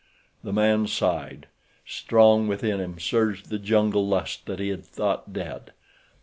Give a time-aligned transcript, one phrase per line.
[0.43, 1.45] The man sighed.
[1.85, 5.73] Strong within him surged the jungle lust that he had thought dead.